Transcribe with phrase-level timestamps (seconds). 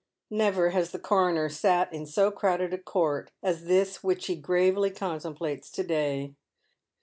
[0.31, 4.89] Never has the coroner sat in so crowded a court as this which he gravely
[4.89, 6.33] contemplates to day.